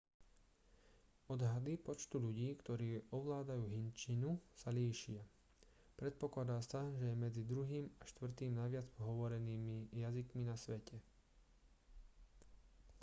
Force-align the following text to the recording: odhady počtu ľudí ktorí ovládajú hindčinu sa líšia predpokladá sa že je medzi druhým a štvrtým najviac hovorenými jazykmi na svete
odhady 1.33 1.73
počtu 1.87 2.15
ľudí 2.25 2.49
ktorí 2.61 2.89
ovládajú 3.17 3.65
hindčinu 3.75 4.29
sa 4.61 4.69
líšia 4.77 5.21
predpokladá 5.99 6.57
sa 6.69 6.81
že 6.99 7.05
je 7.13 7.13
medzi 7.25 7.43
druhým 7.51 7.85
a 8.01 8.09
štvrtým 8.11 8.51
najviac 8.61 8.87
hovorenými 9.07 9.77
jazykmi 10.03 10.41
na 10.51 10.55
svete 10.63 10.97